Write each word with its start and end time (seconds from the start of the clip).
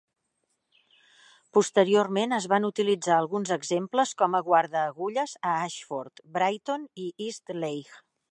Posteriorment, 1.57 2.33
es 2.37 2.47
van 2.53 2.65
utilitzar 2.69 3.13
alguns 3.17 3.53
exemples 3.57 4.15
com 4.23 4.39
a 4.39 4.43
guardaagulles 4.49 5.37
a 5.53 5.53
Ashford, 5.69 6.25
Brighton 6.39 6.89
i 7.07 7.09
Eastleigh. 7.27 7.95